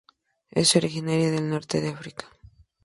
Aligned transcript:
Es 0.49 0.75
originaria 0.75 1.29
del 1.29 1.47
Norte 1.47 1.79
de 1.79 1.89
África. 1.89 2.25